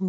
[0.00, 0.06] ほ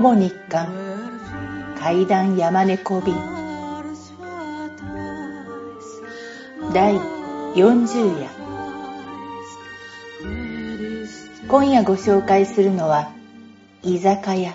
[0.00, 0.72] ぼ日刊
[1.78, 3.14] 階段山猫便
[6.72, 6.94] 第
[7.54, 8.30] 40夜
[11.48, 13.10] 今夜ご紹介するのは
[13.82, 14.54] 居酒屋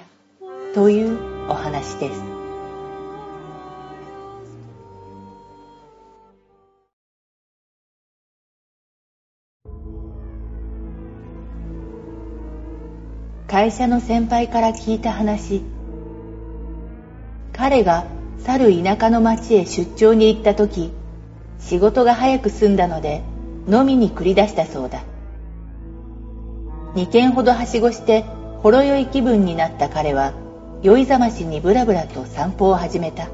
[0.73, 2.21] というお話です。
[13.47, 15.61] 会社の先輩から聞いた話。
[17.51, 18.05] 彼が
[18.39, 20.91] 去る田舎の町へ出張に行った時
[21.59, 23.21] 仕事が早く済んだので
[23.69, 25.03] 飲みに繰り出したそうだ。
[26.95, 28.23] 2軒ほどはしごして
[28.61, 30.33] ほろ酔い気分になった彼は
[30.83, 33.29] 酔いざましにぶらぶらと散歩を始めた。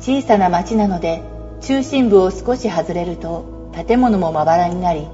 [0.00, 1.22] 小さな町なので
[1.60, 5.08] 中心部を少し外れると建物もまばらになり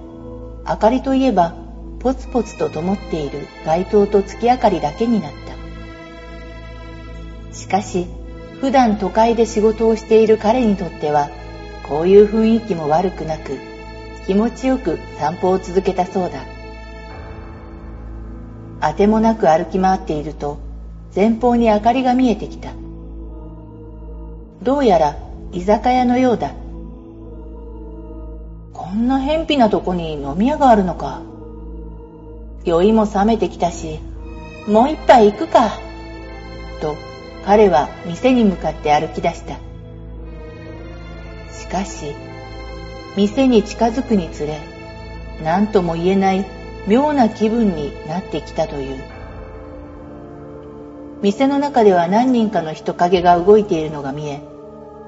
[0.66, 1.54] 明かりといえば
[2.00, 5.32] ポツポツと灯っている街灯と月明かりだけになっ
[7.50, 7.54] た。
[7.54, 8.08] しかし
[8.60, 11.28] 普段都会で仕事をしている彼にとっては
[11.86, 13.58] こういう雰囲気も悪くなく
[14.26, 16.51] 気持ちよく散歩を続けたそうだ。
[18.84, 20.58] あてもなく歩き回っていると
[21.14, 22.72] 前方に明かりが見えてきた。
[24.60, 25.16] どうやら
[25.52, 26.52] 居酒屋のようだ。
[28.72, 31.22] こんな偏僻なとこに飲み屋があるのか。
[32.64, 34.00] 酔いも冷めてきたし
[34.66, 35.70] もう一杯行くか。
[36.80, 36.96] と
[37.46, 39.54] 彼は店に向かって歩き出した。
[41.52, 42.16] しかし
[43.16, 44.58] 店に近づくにつれ
[45.44, 49.02] 何とも言えない妙な気分になってきたという。
[51.22, 54.42] 店の中では何人かの人影が動いているのが見え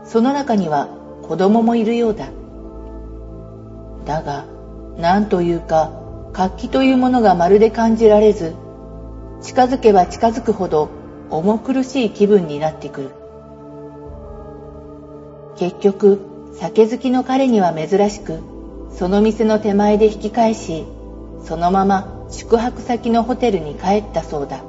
[0.05, 0.89] その中には
[1.23, 2.29] 子供もいるようだ。
[4.07, 4.45] だが
[4.97, 5.91] 何というか
[6.33, 8.55] 活気というものがまるで感じられず
[9.43, 10.89] 近づけば近づくほど
[11.31, 13.11] 重苦しい気分になってくる。
[15.57, 16.21] 結局
[16.55, 18.41] 酒好きの彼には珍しく
[18.91, 20.85] その店の手前で引き返し
[21.45, 24.63] そのまま宿泊先のホテルに帰ったそうだ。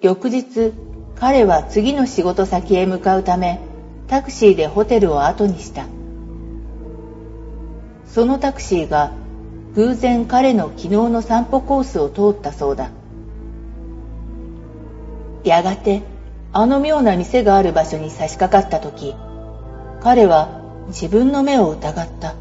[0.00, 0.72] 翌日
[1.16, 3.60] 彼は次の仕事先へ向かうため
[4.06, 5.86] タクシーでホテルを後にした。
[8.06, 9.12] そのタクシーが
[9.74, 12.90] 偶然彼の昨日の散歩コースを通ったそうだ。
[15.44, 16.02] やがて
[16.52, 19.14] あの妙な店がある場所に差し掛かった時
[20.00, 22.34] 彼は自分の目を疑った。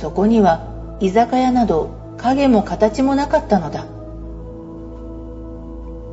[0.00, 0.62] そこには
[1.00, 3.86] 居酒屋など影も形もなかったのだ。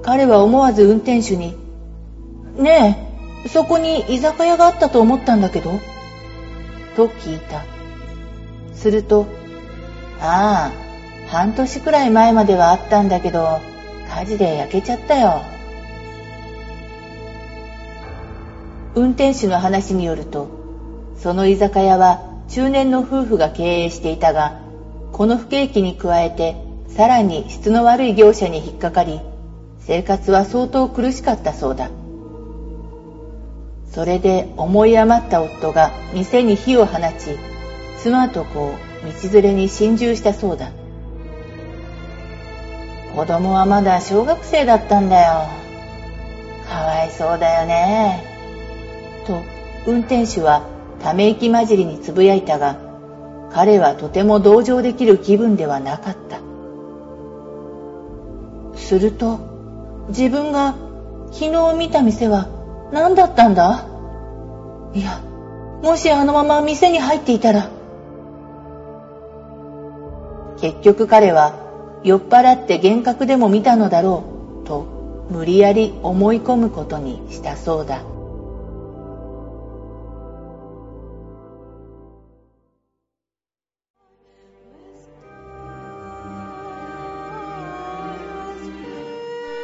[0.04, 1.56] 彼は思わず運転手に
[2.58, 3.08] 「ね
[3.46, 5.72] えそこに居酒屋があったと思ったんだけど」
[6.96, 7.64] と聞いた。
[8.74, 9.26] すると
[10.22, 10.72] 「ああ
[11.30, 13.60] 半年くらい前まではあったんだけど
[14.14, 15.42] 火事で焼けちゃったよ。
[18.96, 20.48] 運転手の話によると、
[21.20, 24.56] その居酒屋は中年の夫婦が経営していたが、
[25.12, 26.56] この不景気に加えて
[26.88, 29.22] さらに質の悪い業者に引っかかり、
[29.80, 31.90] 生活は相当苦しかったそうだ。
[33.92, 37.38] それで思い余った夫が店に火を放ち、
[37.98, 40.72] 妻と子を道連れに心中したそうだ。
[43.16, 45.48] 子供はまだ小学生だったんだよ。
[46.70, 48.24] かわいそうだよね。
[49.26, 49.42] と、
[49.86, 50.62] 運転手は
[51.02, 52.78] ため息混じりにつぶやいたが、
[53.52, 56.40] 彼はとても同情できる気分ではなかった。
[58.78, 59.40] すると、
[60.10, 60.76] 自分が
[61.32, 62.48] 昨日見た店は
[62.92, 63.86] 何だったんだ？
[64.94, 65.22] いや、
[65.84, 67.70] もしあのまま店に入っていたら。
[70.60, 71.54] 結局彼は
[72.04, 74.24] 酔っ払って幻覚でも見たのだろ
[74.64, 78.02] うと無理やり思い込むことにしたそうだ